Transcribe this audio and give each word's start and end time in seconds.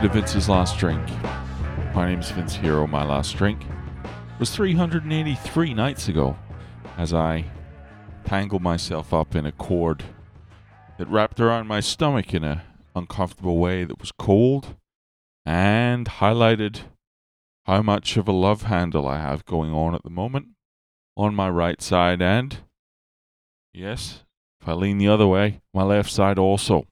to 0.00 0.08
Vince's 0.08 0.48
Last 0.48 0.78
Drink. 0.78 1.06
My 1.94 2.08
name 2.08 2.20
is 2.20 2.30
Vince 2.30 2.54
Hero. 2.54 2.86
My 2.86 3.04
last 3.04 3.36
drink 3.36 3.66
was 4.38 4.50
383 4.50 5.74
nights 5.74 6.08
ago 6.08 6.38
as 6.96 7.12
I 7.12 7.44
tangled 8.24 8.62
myself 8.62 9.12
up 9.12 9.34
in 9.34 9.44
a 9.44 9.52
cord 9.52 10.04
that 10.96 11.06
wrapped 11.08 11.38
around 11.38 11.66
my 11.66 11.80
stomach 11.80 12.32
in 12.32 12.44
an 12.44 12.62
uncomfortable 12.96 13.58
way 13.58 13.84
that 13.84 14.00
was 14.00 14.10
cold 14.10 14.74
and 15.44 16.06
highlighted 16.06 16.84
how 17.66 17.82
much 17.82 18.16
of 18.16 18.26
a 18.26 18.32
love 18.32 18.62
handle 18.62 19.06
I 19.06 19.18
have 19.18 19.44
going 19.44 19.70
on 19.70 19.94
at 19.94 20.02
the 20.02 20.08
moment 20.08 20.46
on 21.14 21.34
my 21.34 21.50
right 21.50 21.82
side 21.82 22.22
and 22.22 22.56
yes, 23.74 24.24
if 24.62 24.68
I 24.68 24.72
lean 24.72 24.96
the 24.96 25.08
other 25.08 25.26
way, 25.26 25.60
my 25.74 25.82
left 25.82 26.10
side 26.10 26.38
also. 26.38 26.86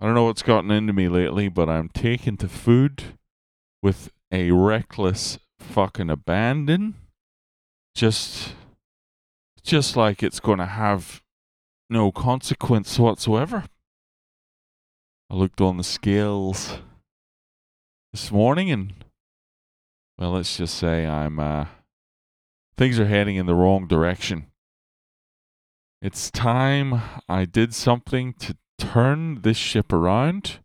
I 0.00 0.06
don't 0.06 0.14
know 0.14 0.24
what's 0.24 0.42
gotten 0.42 0.70
into 0.70 0.94
me 0.94 1.08
lately, 1.08 1.48
but 1.48 1.68
I'm 1.68 1.90
taken 1.90 2.38
to 2.38 2.48
food 2.48 3.18
with 3.82 4.10
a 4.32 4.50
reckless 4.50 5.38
fucking 5.58 6.08
abandon. 6.08 6.94
Just 7.94 8.54
just 9.62 9.96
like 9.96 10.22
it's 10.22 10.40
going 10.40 10.58
to 10.58 10.66
have 10.66 11.22
no 11.90 12.10
consequence 12.10 12.98
whatsoever. 12.98 13.64
I 15.28 15.34
looked 15.34 15.60
on 15.60 15.76
the 15.76 15.84
scales 15.84 16.78
this 18.12 18.32
morning 18.32 18.70
and 18.70 18.94
well, 20.18 20.32
let's 20.32 20.56
just 20.56 20.76
say 20.76 21.06
I'm 21.06 21.38
uh 21.38 21.66
things 22.78 22.98
are 22.98 23.06
heading 23.06 23.36
in 23.36 23.44
the 23.44 23.54
wrong 23.54 23.86
direction. 23.86 24.46
It's 26.00 26.30
time 26.30 27.02
I 27.28 27.44
did 27.44 27.74
something 27.74 28.32
to 28.34 28.56
turn 28.80 29.42
this 29.42 29.56
ship 29.56 29.92
around. 29.92 30.58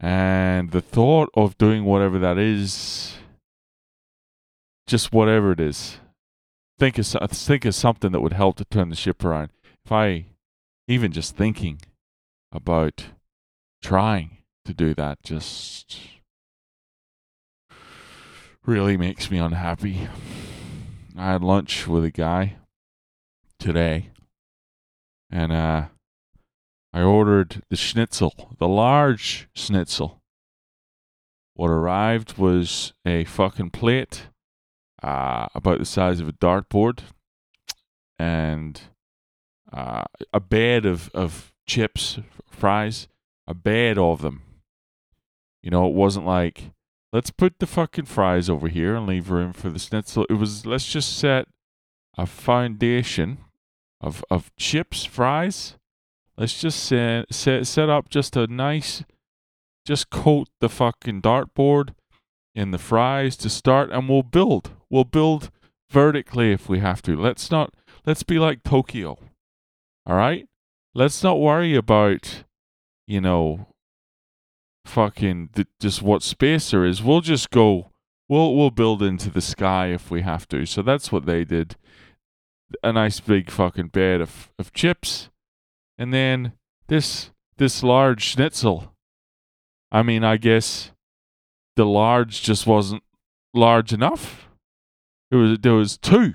And 0.00 0.70
the 0.70 0.80
thought 0.80 1.30
of 1.34 1.58
doing 1.58 1.84
whatever 1.84 2.18
that 2.18 2.38
is, 2.38 3.16
just 4.86 5.12
whatever 5.12 5.52
it 5.52 5.60
is, 5.60 5.98
think 6.78 6.98
of, 6.98 7.06
think 7.06 7.64
of 7.64 7.74
something 7.74 8.12
that 8.12 8.20
would 8.20 8.32
help 8.32 8.56
to 8.56 8.64
turn 8.64 8.90
the 8.90 8.96
ship 8.96 9.24
around. 9.24 9.50
If 9.84 9.92
I, 9.92 10.26
even 10.88 11.12
just 11.12 11.36
thinking 11.36 11.80
about 12.52 13.06
trying 13.82 14.38
to 14.64 14.74
do 14.74 14.94
that, 14.94 15.22
just 15.22 15.98
really 18.66 18.96
makes 18.96 19.30
me 19.30 19.38
unhappy. 19.38 20.08
I 21.16 21.32
had 21.32 21.44
lunch 21.44 21.86
with 21.86 22.04
a 22.04 22.10
guy 22.10 22.56
today, 23.58 24.10
and 25.30 25.52
uh, 25.52 25.86
I 26.94 27.02
ordered 27.02 27.60
the 27.70 27.76
schnitzel, 27.76 28.54
the 28.60 28.68
large 28.68 29.48
schnitzel. 29.52 30.22
What 31.54 31.68
arrived 31.68 32.38
was 32.38 32.92
a 33.04 33.24
fucking 33.24 33.70
plate 33.70 34.28
uh, 35.02 35.48
about 35.56 35.80
the 35.80 35.86
size 35.86 36.20
of 36.20 36.28
a 36.28 36.32
dartboard 36.32 37.00
and 38.16 38.80
uh, 39.72 40.04
a 40.32 40.38
bed 40.38 40.86
of, 40.86 41.10
of 41.12 41.52
chips, 41.66 42.20
fries, 42.48 43.08
a 43.48 43.54
bed 43.54 43.98
of 43.98 44.22
them. 44.22 44.42
You 45.64 45.70
know, 45.70 45.88
it 45.88 45.94
wasn't 45.94 46.26
like, 46.26 46.70
let's 47.12 47.30
put 47.30 47.58
the 47.58 47.66
fucking 47.66 48.04
fries 48.04 48.48
over 48.48 48.68
here 48.68 48.94
and 48.94 49.08
leave 49.08 49.32
room 49.32 49.52
for 49.52 49.68
the 49.68 49.80
schnitzel. 49.80 50.26
It 50.30 50.34
was, 50.34 50.64
let's 50.64 50.86
just 50.86 51.18
set 51.18 51.48
a 52.16 52.24
foundation 52.24 53.38
of, 54.00 54.24
of 54.30 54.54
chips, 54.56 55.04
fries, 55.04 55.74
Let's 56.36 56.60
just 56.60 56.82
set, 56.82 57.32
set, 57.32 57.66
set 57.66 57.88
up 57.88 58.08
just 58.08 58.36
a 58.36 58.48
nice, 58.48 59.04
just 59.86 60.10
coat 60.10 60.48
the 60.60 60.68
fucking 60.68 61.22
dartboard 61.22 61.94
in 62.54 62.72
the 62.72 62.78
fries 62.78 63.36
to 63.36 63.48
start, 63.48 63.90
and 63.90 64.08
we'll 64.08 64.24
build. 64.24 64.70
We'll 64.90 65.04
build 65.04 65.50
vertically 65.90 66.52
if 66.52 66.68
we 66.68 66.80
have 66.80 67.02
to. 67.02 67.16
Let's 67.16 67.50
not, 67.50 67.72
let's 68.04 68.24
be 68.24 68.38
like 68.40 68.64
Tokyo. 68.64 69.16
All 70.06 70.16
right? 70.16 70.46
Let's 70.92 71.22
not 71.22 71.40
worry 71.40 71.76
about, 71.76 72.44
you 73.06 73.20
know, 73.20 73.68
fucking 74.84 75.50
just 75.80 76.02
what 76.02 76.22
space 76.22 76.70
there 76.70 76.84
is. 76.84 77.02
We'll 77.02 77.20
just 77.20 77.50
go, 77.50 77.90
we'll, 78.28 78.56
we'll 78.56 78.70
build 78.70 79.02
into 79.02 79.30
the 79.30 79.40
sky 79.40 79.88
if 79.88 80.10
we 80.10 80.22
have 80.22 80.48
to. 80.48 80.66
So 80.66 80.82
that's 80.82 81.12
what 81.12 81.26
they 81.26 81.44
did. 81.44 81.76
A 82.82 82.92
nice 82.92 83.20
big 83.20 83.50
fucking 83.50 83.88
bed 83.88 84.20
of, 84.20 84.50
of 84.58 84.72
chips 84.72 85.30
and 85.98 86.12
then 86.12 86.52
this 86.88 87.30
this 87.56 87.82
large 87.82 88.22
schnitzel. 88.22 88.94
I 89.92 90.02
mean, 90.02 90.24
I 90.24 90.36
guess 90.36 90.90
the 91.76 91.86
large 91.86 92.42
just 92.42 92.66
wasn't 92.66 93.02
large 93.52 93.92
enough. 93.92 94.48
It 95.30 95.36
was 95.36 95.58
there 95.60 95.74
was 95.74 95.96
two. 95.96 96.34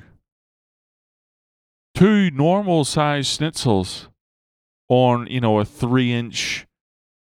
Two 1.93 2.31
normal 2.31 2.85
sized 2.85 3.39
schnitzels 3.39 4.07
on, 4.87 5.27
you 5.27 5.41
know, 5.41 5.59
a 5.59 5.65
three 5.65 6.13
inch 6.13 6.65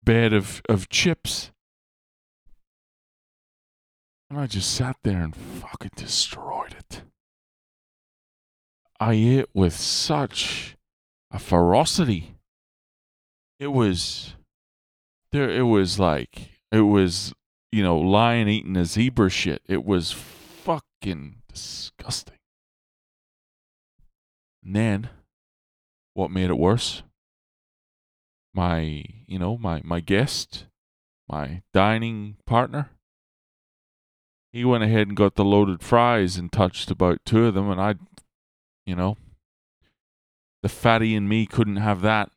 bed 0.05 0.33
of, 0.33 0.63
of 0.69 0.89
chips. 0.89 1.51
And 4.29 4.39
I 4.39 4.47
just 4.47 4.75
sat 4.75 4.97
there 5.03 5.23
and 5.23 5.35
fucking 5.35 5.93
destroyed 5.97 6.75
it. 6.79 7.03
I 8.99 9.13
ate 9.13 9.49
with 9.55 9.75
such 9.75 10.76
a 11.37 11.39
ferocity. 11.39 12.35
It 13.61 13.69
was 13.69 14.35
there. 15.33 15.51
It 15.51 15.65
was 15.65 15.99
like 15.99 16.49
it 16.73 16.81
was 16.81 17.35
you 17.71 17.83
know 17.83 17.99
lion 17.99 18.49
eating 18.49 18.77
a 18.77 18.87
zebra 18.87 19.29
shit. 19.29 19.61
It 19.69 19.85
was 19.85 20.13
fucking 20.13 21.43
disgusting. 21.53 22.39
And 24.65 24.75
then, 24.75 25.11
what 26.15 26.31
made 26.31 26.49
it 26.49 26.59
worse? 26.59 27.03
My 28.55 29.05
you 29.27 29.39
know 29.39 29.59
my 29.59 29.83
my 29.85 30.01
guest, 30.01 30.65
my 31.29 31.63
dining 31.75 32.37
partner. 32.47 32.91
He 34.53 34.65
went 34.65 34.85
ahead 34.85 35.09
and 35.09 35.17
got 35.17 35.35
the 35.35 35.45
loaded 35.45 35.83
fries 35.83 36.39
and 36.39 36.51
touched 36.51 36.91
about 36.91 37.19
two 37.27 37.45
of 37.45 37.53
them, 37.53 37.71
and 37.71 37.79
I, 37.79 37.97
you 38.87 38.97
know, 38.97 39.19
the 40.63 40.69
fatty 40.69 41.15
in 41.15 41.29
me 41.29 41.47
couldn't 41.47 41.77
have 41.77 42.01
that. 42.03 42.31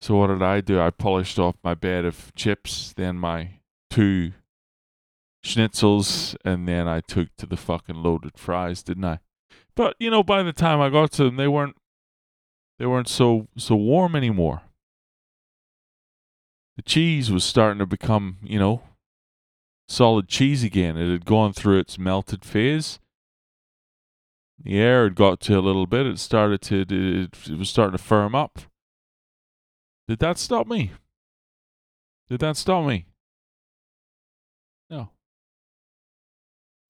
So 0.00 0.16
what 0.16 0.28
did 0.28 0.42
I 0.42 0.60
do? 0.60 0.80
I 0.80 0.90
polished 0.90 1.38
off 1.38 1.54
my 1.62 1.74
bed 1.74 2.04
of 2.04 2.34
chips, 2.34 2.92
then 2.96 3.16
my 3.16 3.60
two 3.88 4.32
schnitzels, 5.44 6.36
and 6.44 6.66
then 6.66 6.88
I 6.88 7.00
took 7.00 7.34
to 7.36 7.46
the 7.46 7.56
fucking 7.56 7.96
loaded 7.96 8.36
fries, 8.36 8.82
didn't 8.82 9.04
I? 9.04 9.20
But 9.76 9.94
you 9.98 10.10
know, 10.10 10.22
by 10.22 10.42
the 10.42 10.52
time 10.52 10.80
I 10.80 10.90
got 10.90 11.12
to 11.12 11.24
them, 11.24 11.36
they 11.36 11.48
weren't 11.48 11.76
they 12.78 12.86
weren't 12.86 13.08
so 13.08 13.46
so 13.56 13.76
warm 13.76 14.16
anymore. 14.16 14.62
The 16.76 16.82
cheese 16.82 17.30
was 17.30 17.44
starting 17.44 17.78
to 17.78 17.86
become, 17.86 18.38
you 18.42 18.58
know, 18.58 18.82
solid 19.88 20.26
cheese 20.26 20.64
again. 20.64 20.96
It 20.96 21.10
had 21.10 21.24
gone 21.24 21.52
through 21.52 21.78
its 21.78 21.98
melted 21.98 22.44
phase, 22.44 22.98
the 24.64 24.78
air 24.78 25.04
had 25.04 25.14
got 25.14 25.40
to 25.40 25.58
a 25.58 25.60
little 25.60 25.86
bit. 25.86 26.06
It 26.06 26.18
started 26.18 26.62
to, 26.62 26.80
it, 26.82 27.50
it 27.50 27.58
was 27.58 27.70
starting 27.70 27.96
to 27.96 28.02
firm 28.02 28.34
up. 28.34 28.60
Did 30.08 30.18
that 30.20 30.38
stop 30.38 30.66
me? 30.66 30.92
Did 32.28 32.40
that 32.40 32.56
stop 32.56 32.86
me? 32.86 33.06
No. 34.90 35.10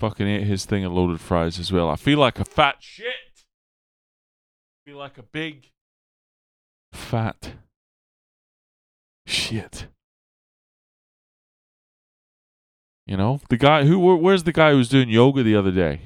Fucking 0.00 0.26
ate 0.26 0.44
his 0.44 0.64
thing 0.64 0.84
of 0.84 0.92
loaded 0.92 1.20
fries 1.20 1.58
as 1.58 1.72
well. 1.72 1.88
I 1.88 1.96
feel 1.96 2.18
like 2.18 2.40
a 2.40 2.44
fat 2.44 2.76
shit. 2.80 3.06
I 3.06 4.90
feel 4.90 4.98
like 4.98 5.18
a 5.18 5.22
big 5.22 5.70
fat 6.92 7.54
shit. 9.26 9.86
You 13.06 13.16
know, 13.16 13.40
the 13.48 13.56
guy 13.56 13.84
who 13.84 13.98
where's 14.16 14.44
the 14.44 14.52
guy 14.52 14.70
who 14.70 14.78
was 14.78 14.88
doing 14.88 15.08
yoga 15.08 15.42
the 15.42 15.56
other 15.56 15.72
day? 15.72 16.02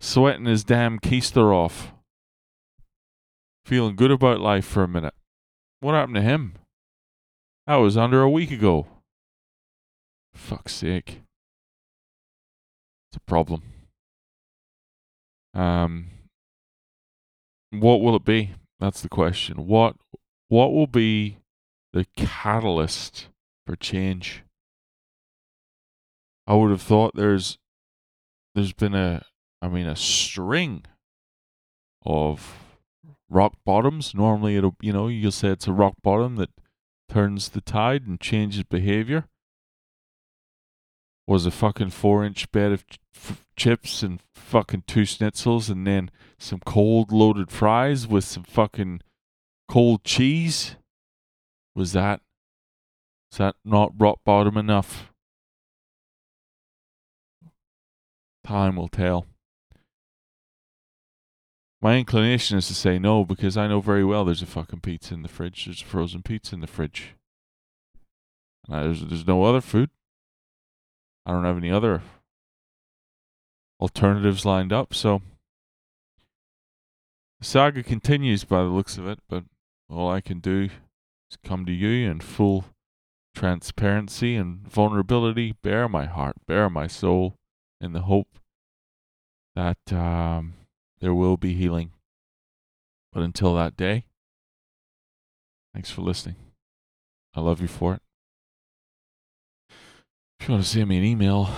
Sweating 0.00 0.46
his 0.46 0.64
damn 0.64 0.98
keister 0.98 1.54
off, 1.54 1.92
feeling 3.64 3.96
good 3.96 4.10
about 4.10 4.40
life 4.40 4.64
for 4.64 4.82
a 4.82 4.88
minute. 4.88 5.14
What 5.80 5.94
happened 5.94 6.16
to 6.16 6.22
him? 6.22 6.54
That 7.66 7.76
was 7.76 7.96
under 7.96 8.22
a 8.22 8.30
week 8.30 8.50
ago. 8.50 8.86
Fuck's 10.34 10.74
sake. 10.74 11.22
It's 13.10 13.16
a 13.16 13.20
problem. 13.20 13.62
Um, 15.54 16.06
what 17.70 18.00
will 18.00 18.16
it 18.16 18.24
be? 18.24 18.52
That's 18.80 19.00
the 19.00 19.08
question. 19.08 19.66
What 19.66 19.96
what 20.48 20.72
will 20.72 20.86
be 20.86 21.38
the 21.92 22.06
catalyst 22.16 23.28
for 23.66 23.76
change? 23.76 24.44
I 26.46 26.54
would 26.54 26.70
have 26.70 26.82
thought 26.82 27.14
there's 27.14 27.58
there's 28.54 28.72
been 28.72 28.94
a 28.94 29.24
I 29.60 29.68
mean, 29.68 29.86
a 29.86 29.96
string 29.96 30.84
of 32.04 32.58
rock 33.28 33.54
bottoms. 33.64 34.14
Normally, 34.14 34.56
it'll 34.56 34.76
you 34.80 34.92
know 34.92 35.08
you'll 35.08 35.32
say 35.32 35.48
it's 35.48 35.66
a 35.66 35.72
rock 35.72 35.94
bottom 36.02 36.36
that 36.36 36.50
turns 37.08 37.50
the 37.50 37.60
tide 37.60 38.06
and 38.06 38.20
changes 38.20 38.62
behavior 38.64 39.24
was 41.28 41.44
a 41.44 41.50
fucking 41.50 41.90
four 41.90 42.24
inch 42.24 42.50
bed 42.52 42.72
of 42.72 42.86
ch- 42.86 42.98
chips 43.54 44.02
and 44.02 44.20
fucking 44.34 44.82
two 44.86 45.02
schnitzels 45.02 45.68
and 45.68 45.86
then 45.86 46.10
some 46.38 46.58
cold 46.64 47.12
loaded 47.12 47.50
fries 47.50 48.06
with 48.06 48.24
some 48.24 48.44
fucking 48.44 49.02
cold 49.68 50.02
cheese? 50.04 50.76
Was 51.76 51.92
that 51.92 52.22
is 53.30 53.38
that 53.38 53.56
not 53.62 53.92
rock 53.98 54.20
bottom 54.24 54.56
enough? 54.56 55.12
Time 58.42 58.76
will 58.76 58.88
tell. 58.88 59.26
My 61.80 61.96
inclination 61.96 62.58
is 62.58 62.66
to 62.68 62.74
say 62.74 62.98
no 62.98 63.24
because 63.24 63.56
I 63.56 63.68
know 63.68 63.80
very 63.80 64.04
well 64.04 64.24
there's 64.24 64.42
a 64.42 64.46
fucking 64.46 64.80
pizza 64.80 65.14
in 65.14 65.22
the 65.22 65.28
fridge. 65.28 65.64
There's 65.64 65.82
a 65.82 65.84
frozen 65.84 66.22
pizza 66.22 66.54
in 66.54 66.60
the 66.60 66.66
fridge. 66.66 67.14
Uh, 68.68 68.82
there's, 68.82 69.04
there's 69.04 69.26
no 69.26 69.44
other 69.44 69.60
food. 69.60 69.90
I 71.24 71.32
don't 71.32 71.44
have 71.44 71.56
any 71.56 71.70
other 71.70 72.02
alternatives 73.80 74.44
lined 74.44 74.72
up, 74.72 74.92
so 74.92 75.22
the 77.38 77.46
saga 77.46 77.82
continues 77.82 78.44
by 78.44 78.62
the 78.62 78.68
looks 78.68 78.98
of 78.98 79.06
it, 79.06 79.20
but 79.28 79.44
all 79.88 80.10
I 80.10 80.20
can 80.20 80.40
do 80.40 80.68
is 81.30 81.38
come 81.44 81.64
to 81.66 81.72
you 81.72 82.10
in 82.10 82.20
full 82.20 82.64
transparency 83.34 84.34
and 84.36 84.66
vulnerability, 84.66 85.54
bare 85.62 85.88
my 85.88 86.06
heart, 86.06 86.36
bare 86.46 86.68
my 86.68 86.86
soul, 86.86 87.36
in 87.80 87.92
the 87.92 88.02
hope 88.02 88.38
that 89.54 89.92
um, 89.92 90.54
there 91.00 91.14
will 91.14 91.36
be 91.36 91.54
healing. 91.54 91.92
But 93.12 93.22
until 93.22 93.54
that 93.56 93.76
day, 93.76 94.04
thanks 95.72 95.90
for 95.90 96.02
listening. 96.02 96.36
I 97.34 97.40
love 97.40 97.60
you 97.60 97.68
for 97.68 97.94
it. 97.94 98.02
If 100.40 100.48
you 100.48 100.54
want 100.54 100.64
to 100.64 100.70
send 100.70 100.88
me 100.88 100.98
an 100.98 101.04
email, 101.04 101.50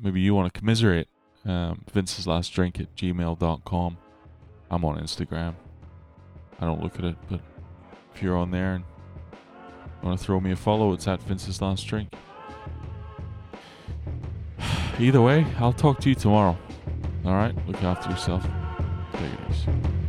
maybe 0.00 0.20
you 0.20 0.34
want 0.34 0.52
to 0.52 0.58
commiserate, 0.58 1.08
um, 1.44 1.84
Vince's 1.92 2.26
Last 2.26 2.52
Drink 2.52 2.80
at 2.80 2.94
gmail.com. 2.96 3.96
I'm 4.70 4.84
on 4.84 4.98
Instagram. 4.98 5.54
I 6.60 6.64
don't 6.64 6.82
look 6.82 6.98
at 6.98 7.04
it, 7.04 7.16
but 7.30 7.40
if 8.14 8.22
you're 8.22 8.36
on 8.36 8.50
there 8.50 8.74
and 8.74 8.84
want 10.02 10.18
to 10.18 10.24
throw 10.24 10.40
me 10.40 10.52
a 10.52 10.56
follow, 10.56 10.92
it's 10.92 11.08
at 11.08 11.22
Vince's 11.22 11.60
Last 11.60 11.86
Drink. 11.86 12.12
Either 14.98 15.20
way, 15.20 15.46
I'll 15.58 15.72
talk 15.72 16.00
to 16.00 16.08
you 16.08 16.14
tomorrow. 16.14 16.56
All 17.24 17.34
right? 17.34 17.54
Look 17.66 17.82
after 17.82 18.10
yourself. 18.10 18.46
Take 19.12 19.32
it 19.32 19.38
easy. 19.50 20.03